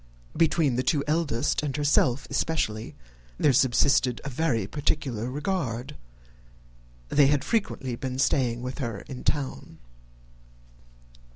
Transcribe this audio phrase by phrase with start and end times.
[0.35, 2.95] Between the two eldest and herself especially,
[3.37, 5.95] there subsisted a very particular regard.
[7.09, 9.77] They had frequently been staying with her in town.